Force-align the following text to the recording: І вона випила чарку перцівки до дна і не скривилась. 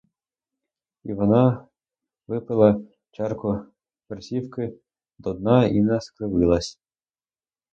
І 1.03 1.13
вона 1.13 1.67
випила 2.27 2.81
чарку 3.11 3.59
перцівки 4.07 4.79
до 5.17 5.33
дна 5.33 5.65
і 5.65 5.81
не 5.81 6.01
скривилась. 6.01 6.79